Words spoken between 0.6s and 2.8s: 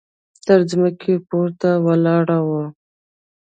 ځمکې پورته ولاړه وه.